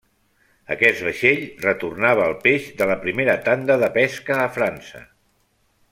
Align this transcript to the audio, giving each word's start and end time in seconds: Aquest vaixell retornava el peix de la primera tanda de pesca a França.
Aquest 0.75 1.03
vaixell 1.07 1.43
retornava 1.65 2.25
el 2.31 2.35
peix 2.47 2.71
de 2.81 2.89
la 2.93 2.97
primera 3.05 3.39
tanda 3.51 3.77
de 3.85 3.91
pesca 3.99 4.43
a 4.47 4.51
França. 4.57 5.07